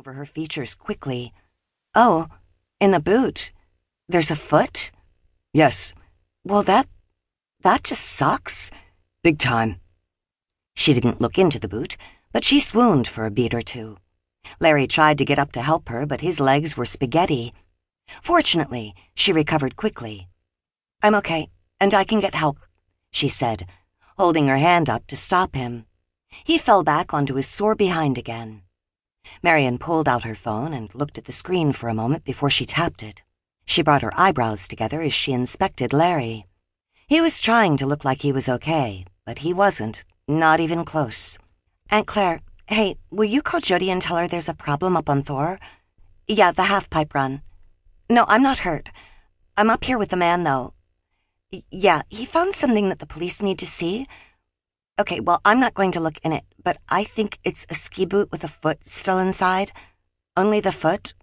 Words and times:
over 0.00 0.14
her 0.14 0.24
features 0.24 0.74
quickly. 0.74 1.30
Oh, 1.94 2.26
in 2.80 2.90
the 2.90 3.00
boot. 3.00 3.52
There's 4.08 4.30
a 4.30 4.34
foot? 4.50 4.90
Yes. 5.52 5.92
Well, 6.42 6.62
that. 6.62 6.88
that 7.60 7.84
just 7.84 8.02
sucks. 8.02 8.70
Big 9.22 9.38
time. 9.38 9.78
She 10.74 10.94
didn't 10.94 11.20
look 11.20 11.38
into 11.38 11.58
the 11.58 11.68
boot, 11.68 11.98
but 12.32 12.44
she 12.44 12.60
swooned 12.60 13.08
for 13.08 13.26
a 13.26 13.30
beat 13.30 13.52
or 13.52 13.60
two. 13.60 13.98
Larry 14.58 14.86
tried 14.86 15.18
to 15.18 15.26
get 15.26 15.38
up 15.38 15.52
to 15.52 15.60
help 15.60 15.90
her, 15.90 16.06
but 16.06 16.22
his 16.22 16.40
legs 16.40 16.78
were 16.78 16.86
spaghetti. 16.86 17.52
Fortunately, 18.22 18.94
she 19.14 19.34
recovered 19.34 19.76
quickly. 19.76 20.28
I'm 21.02 21.14
okay, 21.16 21.50
and 21.78 21.92
I 21.92 22.04
can 22.04 22.20
get 22.20 22.34
help, 22.34 22.56
she 23.10 23.28
said, 23.28 23.66
holding 24.16 24.48
her 24.48 24.56
hand 24.56 24.88
up 24.88 25.06
to 25.08 25.14
stop 25.14 25.54
him. 25.54 25.84
He 26.42 26.56
fell 26.56 26.82
back 26.84 27.12
onto 27.12 27.34
his 27.34 27.46
sore 27.46 27.74
behind 27.74 28.16
again. 28.16 28.62
Marion 29.42 29.78
pulled 29.78 30.08
out 30.08 30.24
her 30.24 30.34
phone 30.34 30.72
and 30.72 30.94
looked 30.94 31.18
at 31.18 31.24
the 31.24 31.32
screen 31.32 31.72
for 31.72 31.88
a 31.88 31.94
moment 31.94 32.24
before 32.24 32.50
she 32.50 32.66
tapped 32.66 33.02
it. 33.02 33.22
She 33.64 33.82
brought 33.82 34.02
her 34.02 34.12
eyebrows 34.16 34.66
together 34.66 35.00
as 35.00 35.14
she 35.14 35.32
inspected 35.32 35.92
Larry. 35.92 36.46
He 37.06 37.20
was 37.20 37.40
trying 37.40 37.76
to 37.78 37.86
look 37.86 38.04
like 38.04 38.22
he 38.22 38.32
was 38.32 38.48
okay, 38.48 39.04
but 39.24 39.38
he 39.38 39.52
wasn't, 39.52 40.04
not 40.28 40.60
even 40.60 40.84
close. 40.84 41.38
Aunt 41.90 42.06
Clare, 42.06 42.40
hey, 42.68 42.96
will 43.10 43.24
you 43.24 43.42
call 43.42 43.60
Jody 43.60 43.90
and 43.90 44.00
tell 44.00 44.16
her 44.16 44.28
there's 44.28 44.48
a 44.48 44.54
problem 44.54 44.96
up 44.96 45.08
on 45.08 45.22
Thor? 45.22 45.58
Yeah, 46.28 46.52
the 46.52 46.64
half-pipe 46.64 47.14
run. 47.14 47.42
No, 48.08 48.24
I'm 48.28 48.42
not 48.42 48.60
hurt. 48.60 48.90
I'm 49.56 49.70
up 49.70 49.84
here 49.84 49.98
with 49.98 50.10
the 50.10 50.16
man, 50.16 50.44
though. 50.44 50.74
Yeah, 51.70 52.02
he 52.08 52.24
found 52.24 52.54
something 52.54 52.88
that 52.88 53.00
the 53.00 53.06
police 53.06 53.42
need 53.42 53.58
to 53.58 53.66
see. 53.66 54.06
Okay, 55.00 55.18
well, 55.18 55.40
I'm 55.44 55.58
not 55.58 55.74
going 55.74 55.90
to 55.92 56.00
look 56.00 56.18
in 56.22 56.32
it, 56.32 56.44
but 56.62 56.78
I 56.88 57.04
think 57.04 57.38
it's 57.44 57.66
a 57.68 57.74
ski 57.74 58.04
boot 58.04 58.30
with 58.30 58.44
a 58.44 58.48
foot 58.48 58.86
still 58.86 59.18
inside. 59.18 59.72
Only 60.36 60.60
the 60.60 60.72
foot? 60.72 61.14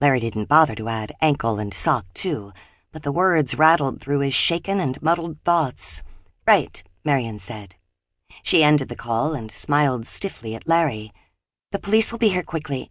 Larry 0.00 0.20
didn't 0.20 0.48
bother 0.48 0.74
to 0.76 0.88
add 0.88 1.12
ankle 1.20 1.58
and 1.58 1.74
sock, 1.74 2.06
too, 2.14 2.52
but 2.92 3.02
the 3.02 3.12
words 3.12 3.58
rattled 3.58 4.00
through 4.00 4.20
his 4.20 4.34
shaken 4.34 4.80
and 4.80 5.02
muddled 5.02 5.38
thoughts. 5.44 6.02
Right, 6.46 6.82
Marion 7.04 7.38
said. 7.38 7.74
She 8.42 8.62
ended 8.62 8.88
the 8.88 8.96
call 8.96 9.34
and 9.34 9.50
smiled 9.50 10.06
stiffly 10.06 10.54
at 10.54 10.68
Larry. 10.68 11.12
The 11.72 11.78
police 11.78 12.12
will 12.12 12.18
be 12.18 12.28
here 12.28 12.42
quickly. 12.42 12.90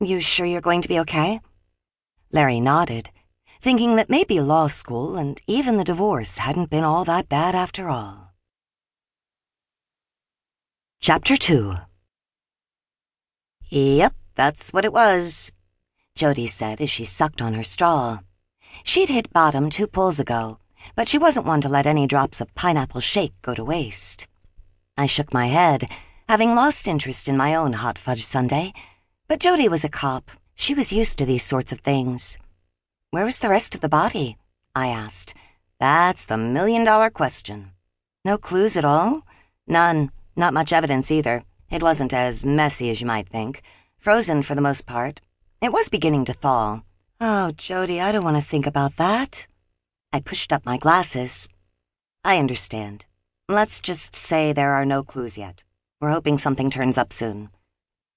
You 0.00 0.20
sure 0.20 0.46
you're 0.46 0.60
going 0.60 0.82
to 0.82 0.88
be 0.88 0.98
okay? 1.00 1.40
Larry 2.32 2.60
nodded, 2.60 3.10
thinking 3.62 3.96
that 3.96 4.10
maybe 4.10 4.40
law 4.40 4.66
school 4.66 5.16
and 5.16 5.40
even 5.46 5.76
the 5.76 5.84
divorce 5.84 6.38
hadn't 6.38 6.70
been 6.70 6.84
all 6.84 7.04
that 7.04 7.28
bad 7.28 7.54
after 7.54 7.88
all. 7.88 8.29
Chapter 11.02 11.38
2 11.38 11.76
Yep, 13.70 14.12
that's 14.34 14.70
what 14.70 14.84
it 14.84 14.92
was, 14.92 15.50
Jody 16.14 16.46
said 16.46 16.78
as 16.82 16.90
she 16.90 17.06
sucked 17.06 17.40
on 17.40 17.54
her 17.54 17.64
straw. 17.64 18.18
She'd 18.84 19.08
hit 19.08 19.32
bottom 19.32 19.70
two 19.70 19.86
pulls 19.86 20.20
ago, 20.20 20.58
but 20.94 21.08
she 21.08 21.16
wasn't 21.16 21.46
one 21.46 21.62
to 21.62 21.70
let 21.70 21.86
any 21.86 22.06
drops 22.06 22.42
of 22.42 22.54
pineapple 22.54 23.00
shake 23.00 23.32
go 23.40 23.54
to 23.54 23.64
waste. 23.64 24.26
I 24.98 25.06
shook 25.06 25.32
my 25.32 25.46
head, 25.46 25.88
having 26.28 26.54
lost 26.54 26.86
interest 26.86 27.28
in 27.28 27.36
my 27.38 27.54
own 27.54 27.72
hot 27.72 27.96
fudge 27.96 28.22
sundae, 28.22 28.74
but 29.26 29.40
Jody 29.40 29.70
was 29.70 29.84
a 29.84 29.88
cop. 29.88 30.30
She 30.54 30.74
was 30.74 30.92
used 30.92 31.16
to 31.16 31.24
these 31.24 31.44
sorts 31.44 31.72
of 31.72 31.80
things. 31.80 32.36
Where 33.10 33.24
was 33.24 33.38
the 33.38 33.48
rest 33.48 33.74
of 33.74 33.80
the 33.80 33.88
body? 33.88 34.36
I 34.76 34.88
asked. 34.88 35.32
That's 35.78 36.26
the 36.26 36.36
million 36.36 36.84
dollar 36.84 37.08
question. 37.08 37.70
No 38.22 38.36
clues 38.36 38.76
at 38.76 38.84
all? 38.84 39.22
None. 39.66 40.10
Not 40.40 40.54
much 40.54 40.72
evidence 40.72 41.10
either. 41.10 41.44
It 41.70 41.82
wasn't 41.82 42.14
as 42.14 42.46
messy 42.46 42.88
as 42.88 43.02
you 43.02 43.06
might 43.06 43.28
think. 43.28 43.60
Frozen 43.98 44.42
for 44.42 44.54
the 44.54 44.62
most 44.62 44.86
part. 44.86 45.20
It 45.60 45.70
was 45.70 45.90
beginning 45.90 46.24
to 46.24 46.32
thaw. 46.32 46.80
Oh, 47.20 47.50
Jody, 47.50 48.00
I 48.00 48.10
don't 48.10 48.24
want 48.24 48.38
to 48.38 48.50
think 48.50 48.66
about 48.66 48.96
that. 48.96 49.46
I 50.14 50.20
pushed 50.20 50.50
up 50.50 50.64
my 50.64 50.78
glasses. 50.78 51.46
I 52.24 52.38
understand. 52.38 53.04
Let's 53.50 53.80
just 53.80 54.16
say 54.16 54.54
there 54.54 54.72
are 54.72 54.86
no 54.86 55.02
clues 55.02 55.36
yet. 55.36 55.62
We're 56.00 56.16
hoping 56.16 56.38
something 56.38 56.70
turns 56.70 56.96
up 56.96 57.12
soon. 57.12 57.50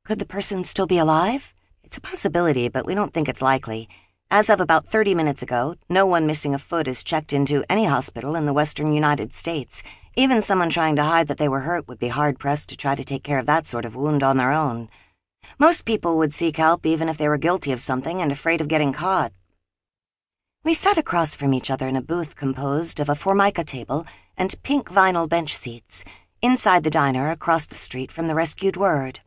Could 0.06 0.20
the 0.20 0.26
person 0.26 0.64
still 0.64 0.88
be 0.88 1.00
alive? 1.00 1.53
It's 1.84 1.97
a 1.97 2.08
possibility, 2.09 2.70
but 2.70 2.86
we 2.86 2.96
don't 2.96 3.14
think 3.14 3.28
it's 3.28 3.42
likely. 3.42 3.90
As 4.31 4.50
of 4.50 4.62
about 4.62 4.88
30 4.88 5.14
minutes 5.14 5.44
ago, 5.44 5.76
no 5.90 6.06
one 6.06 6.26
missing 6.26 6.56
a 6.56 6.58
foot 6.58 6.88
is 6.88 7.03
checked 7.03 7.34
into 7.34 7.66
any 7.70 7.84
hospital 7.84 8.34
in 8.38 8.46
the 8.46 8.53
western 8.53 8.94
United 8.94 9.34
States. 9.34 9.84
Even 10.16 10.44
someone 10.44 10.69
trying 10.69 10.96
to 10.97 11.03
hide 11.03 11.28
that 11.28 11.40
they 11.40 11.50
were 11.50 11.62
hurt 11.62 11.88
would 11.88 11.97
be 11.97 12.09
hard 12.09 12.38
pressed 12.38 12.69
to 12.69 12.78
try 12.78 12.94
to 12.94 13.03
take 13.03 13.24
care 13.24 13.40
of 13.40 13.47
that 13.47 13.66
sort 13.66 13.84
of 13.84 13.96
wound 13.96 14.22
on 14.22 14.38
their 14.38 14.51
own. 14.51 14.90
Most 15.57 15.85
people 15.85 16.18
would 16.18 16.31
seek 16.31 16.57
help 16.57 16.85
even 16.85 17.09
if 17.09 17.18
they 17.18 17.28
were 17.28 17.40
guilty 17.40 17.72
of 17.72 17.81
something 17.81 18.22
and 18.22 18.31
afraid 18.31 18.62
of 18.62 18.68
getting 18.68 18.94
caught. 18.94 19.34
We 20.63 20.75
sat 20.75 21.00
across 21.00 21.35
from 21.35 21.52
each 21.52 21.72
other 21.72 21.88
in 21.88 21.96
a 21.96 22.02
booth 22.02 22.35
composed 22.35 23.00
of 23.00 23.09
a 23.09 23.16
formica 23.16 23.63
table 23.63 24.06
and 24.38 24.62
pink 24.62 24.88
vinyl 24.88 25.28
bench 25.28 25.56
seats, 25.56 26.06
inside 26.44 26.84
the 26.84 26.91
diner 26.91 27.31
across 27.31 27.66
the 27.66 27.75
street 27.75 28.12
from 28.12 28.28
the 28.28 28.35
rescued 28.35 28.78
word. 28.78 29.19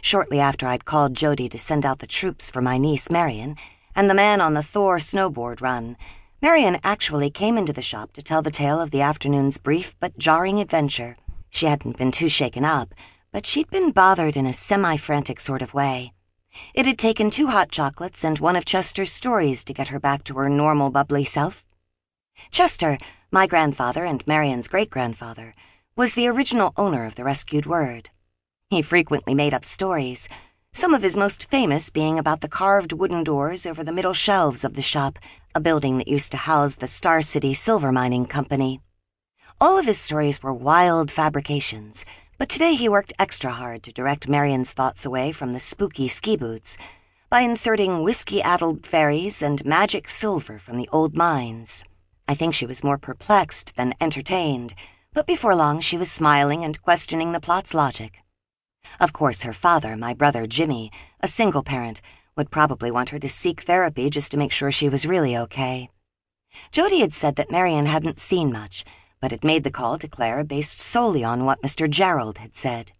Shortly 0.00 0.40
after 0.40 0.66
I'd 0.66 0.86
called 0.86 1.14
Jody 1.14 1.48
to 1.50 1.58
send 1.58 1.84
out 1.84 1.98
the 1.98 2.06
troops 2.06 2.50
for 2.50 2.62
my 2.62 2.78
niece 2.78 3.10
Marion 3.10 3.56
and 3.94 4.08
the 4.08 4.14
man 4.14 4.40
on 4.40 4.54
the 4.54 4.62
Thor 4.62 4.96
snowboard 4.96 5.60
run, 5.60 5.98
Marion 6.42 6.78
actually 6.82 7.28
came 7.28 7.58
into 7.58 7.72
the 7.72 7.82
shop 7.82 8.14
to 8.14 8.22
tell 8.22 8.40
the 8.40 8.50
tale 8.50 8.80
of 8.80 8.90
the 8.90 9.02
afternoon's 9.02 9.58
brief 9.58 9.94
but 10.00 10.16
jarring 10.16 10.58
adventure. 10.58 11.14
She 11.50 11.66
hadn't 11.66 11.98
been 11.98 12.10
too 12.10 12.30
shaken 12.30 12.64
up, 12.64 12.94
but 13.30 13.44
she'd 13.44 13.68
been 13.68 13.90
bothered 13.90 14.38
in 14.38 14.46
a 14.46 14.54
semi-frantic 14.54 15.38
sort 15.38 15.60
of 15.60 15.74
way. 15.74 16.14
It 16.72 16.86
had 16.86 16.98
taken 16.98 17.28
two 17.28 17.48
hot 17.48 17.70
chocolates 17.70 18.24
and 18.24 18.38
one 18.38 18.56
of 18.56 18.64
Chester's 18.64 19.12
stories 19.12 19.64
to 19.64 19.74
get 19.74 19.88
her 19.88 20.00
back 20.00 20.24
to 20.24 20.34
her 20.38 20.48
normal 20.48 20.88
bubbly 20.88 21.26
self. 21.26 21.62
Chester, 22.50 22.96
my 23.30 23.46
grandfather 23.46 24.06
and 24.06 24.26
Marion's 24.26 24.66
great-grandfather, 24.66 25.52
was 25.94 26.14
the 26.14 26.26
original 26.26 26.72
owner 26.78 27.04
of 27.04 27.16
the 27.16 27.24
rescued 27.24 27.66
word. 27.66 28.08
He 28.70 28.80
frequently 28.80 29.34
made 29.34 29.52
up 29.52 29.66
stories, 29.66 30.26
some 30.72 30.94
of 30.94 31.02
his 31.02 31.16
most 31.16 31.50
famous 31.50 31.90
being 31.90 32.18
about 32.18 32.40
the 32.40 32.48
carved 32.48 32.92
wooden 32.92 33.24
doors 33.24 33.66
over 33.66 33.82
the 33.82 33.92
middle 33.92 34.14
shelves 34.14 34.64
of 34.64 34.74
the 34.74 34.82
shop, 34.82 35.18
a 35.54 35.60
building 35.60 35.98
that 35.98 36.06
used 36.06 36.30
to 36.30 36.38
house 36.38 36.76
the 36.76 36.86
Star 36.86 37.20
City 37.22 37.52
Silver 37.52 37.90
Mining 37.90 38.24
Company. 38.24 38.80
All 39.60 39.78
of 39.78 39.84
his 39.84 39.98
stories 39.98 40.42
were 40.42 40.54
wild 40.54 41.10
fabrications, 41.10 42.04
but 42.38 42.48
today 42.48 42.76
he 42.76 42.88
worked 42.88 43.12
extra 43.18 43.50
hard 43.50 43.82
to 43.82 43.92
direct 43.92 44.28
Marion's 44.28 44.72
thoughts 44.72 45.04
away 45.04 45.32
from 45.32 45.52
the 45.52 45.60
spooky 45.60 46.06
ski 46.06 46.36
boots 46.36 46.78
by 47.28 47.40
inserting 47.40 48.02
whiskey-addled 48.02 48.86
fairies 48.86 49.42
and 49.42 49.64
magic 49.64 50.08
silver 50.08 50.58
from 50.58 50.76
the 50.76 50.88
old 50.92 51.16
mines. 51.16 51.84
I 52.28 52.34
think 52.34 52.54
she 52.54 52.64
was 52.64 52.84
more 52.84 52.96
perplexed 52.96 53.76
than 53.76 53.94
entertained, 54.00 54.74
but 55.12 55.26
before 55.26 55.56
long 55.56 55.80
she 55.80 55.98
was 55.98 56.10
smiling 56.10 56.64
and 56.64 56.80
questioning 56.80 57.32
the 57.32 57.40
plot's 57.40 57.74
logic. 57.74 58.22
Of 59.00 59.12
course, 59.12 59.42
her 59.42 59.52
father, 59.52 59.96
my 59.96 60.14
brother 60.14 60.46
Jimmy, 60.46 60.90
a 61.20 61.28
single 61.28 61.62
parent, 61.62 62.00
would 62.36 62.50
probably 62.50 62.90
want 62.90 63.10
her 63.10 63.18
to 63.18 63.28
seek 63.28 63.62
therapy 63.62 64.10
just 64.10 64.30
to 64.32 64.36
make 64.36 64.52
sure 64.52 64.70
she 64.70 64.88
was 64.88 65.06
really 65.06 65.36
okay. 65.36 65.90
Jody 66.72 67.00
had 67.00 67.14
said 67.14 67.36
that 67.36 67.50
Marion 67.50 67.86
hadn't 67.86 68.18
seen 68.18 68.52
much, 68.52 68.84
but 69.20 69.30
had 69.30 69.44
made 69.44 69.64
the 69.64 69.70
call 69.70 69.98
to 69.98 70.08
Clare 70.08 70.44
based 70.44 70.80
solely 70.80 71.22
on 71.22 71.44
what 71.44 71.62
Mr. 71.62 71.88
Gerald 71.88 72.38
had 72.38 72.56
said. 72.56 72.92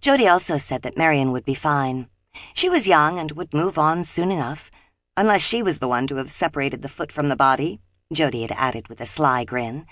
Jody 0.00 0.28
also 0.28 0.56
said 0.56 0.82
that 0.82 0.96
Marion 0.96 1.32
would 1.32 1.44
be 1.44 1.54
fine. 1.54 2.08
She 2.54 2.68
was 2.68 2.86
young 2.86 3.18
and 3.18 3.32
would 3.32 3.52
move 3.52 3.78
on 3.78 4.04
soon 4.04 4.30
enough, 4.30 4.70
unless 5.16 5.42
she 5.42 5.62
was 5.62 5.78
the 5.78 5.88
one 5.88 6.06
to 6.06 6.16
have 6.16 6.30
separated 6.30 6.82
the 6.82 6.88
foot 6.88 7.10
from 7.10 7.28
the 7.28 7.36
body, 7.36 7.80
Jody 8.12 8.42
had 8.42 8.52
added 8.52 8.88
with 8.88 9.00
a 9.00 9.06
sly 9.06 9.44
grin. 9.44 9.86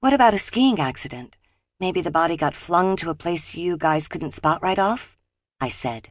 What 0.00 0.12
about 0.12 0.34
a 0.34 0.38
skiing 0.38 0.80
accident? 0.80 1.36
Maybe 1.80 2.02
the 2.02 2.10
body 2.10 2.36
got 2.36 2.54
flung 2.54 2.94
to 2.96 3.08
a 3.08 3.14
place 3.14 3.54
you 3.54 3.78
guys 3.78 4.06
couldn't 4.06 4.32
spot 4.32 4.62
right 4.62 4.78
off? 4.78 5.16
I 5.62 5.70
said. 5.70 6.10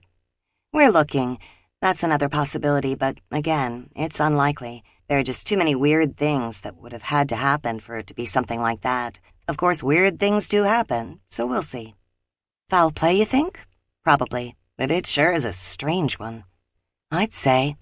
We're 0.73 0.89
looking. 0.89 1.37
That's 1.79 2.01
another 2.01 2.27
possibility, 2.27 2.95
but 2.95 3.19
again, 3.29 3.91
it's 3.95 4.19
unlikely. 4.19 4.83
There 5.07 5.19
are 5.19 5.23
just 5.23 5.45
too 5.45 5.57
many 5.57 5.75
weird 5.75 6.17
things 6.17 6.61
that 6.61 6.77
would 6.77 6.91
have 6.91 7.03
had 7.03 7.29
to 7.29 7.35
happen 7.35 7.79
for 7.79 7.97
it 7.97 8.07
to 8.07 8.15
be 8.15 8.25
something 8.25 8.59
like 8.59 8.81
that. 8.81 9.19
Of 9.47 9.57
course, 9.57 9.83
weird 9.83 10.19
things 10.19 10.49
do 10.49 10.63
happen, 10.63 11.19
so 11.27 11.45
we'll 11.45 11.61
see. 11.61 11.93
Foul 12.71 12.89
play, 12.91 13.13
you 13.15 13.25
think? 13.25 13.59
Probably, 14.03 14.55
but 14.75 14.89
it 14.89 15.05
sure 15.05 15.31
is 15.31 15.45
a 15.45 15.53
strange 15.53 16.17
one. 16.17 16.45
I'd 17.11 17.35
say. 17.35 17.75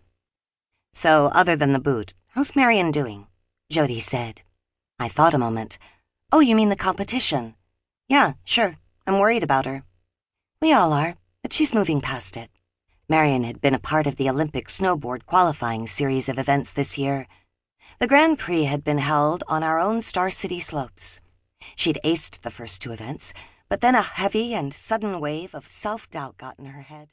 So, 0.92 1.28
other 1.28 1.56
than 1.56 1.72
the 1.72 1.80
boot, 1.80 2.14
how's 2.28 2.56
Marion 2.56 2.92
doing? 2.92 3.28
Jody 3.70 4.02
said. 4.02 4.42
I 5.00 5.08
thought 5.08 5.34
a 5.34 5.38
moment. 5.38 5.78
Oh, 6.34 6.42
you 6.42 6.54
mean 6.56 6.70
the 6.70 6.76
competition? 6.76 7.56
Yeah, 8.10 8.34
sure. 8.46 8.78
I'm 9.06 9.20
worried 9.20 9.44
about 9.44 9.66
her. 9.66 9.84
We 10.62 10.72
all 10.72 10.94
are, 10.94 11.18
but 11.44 11.52
she's 11.52 11.76
moving 11.76 12.02
past 12.02 12.38
it. 12.38 12.50
Marion 13.10 13.44
had 13.44 13.62
been 13.62 13.74
a 13.74 13.80
part 13.80 14.08
of 14.08 14.16
the 14.16 14.30
Olympic 14.30 14.68
snowboard 14.68 15.26
qualifying 15.26 15.88
series 15.88 16.30
of 16.30 16.40
events 16.40 16.74
this 16.74 16.98
year. 16.98 17.28
The 18.00 18.08
Grand 18.08 18.40
Prix 18.40 18.64
had 18.64 18.84
been 18.84 18.98
held 18.98 19.44
on 19.48 19.64
our 19.64 19.80
own 19.80 20.02
Star 20.02 20.30
City 20.30 20.60
slopes. 20.60 21.20
She'd 21.76 22.00
aced 22.04 22.42
the 22.42 22.50
first 22.50 22.82
two 22.82 22.92
events, 22.92 23.34
but 23.70 23.82
then 23.82 23.96
a 23.96 24.02
heavy 24.02 24.54
and 24.54 24.74
sudden 24.74 25.20
wave 25.20 25.54
of 25.54 25.68
self-doubt 25.68 26.38
got 26.38 26.60
in 26.60 26.66
her 26.66 26.84
head. 26.84 27.10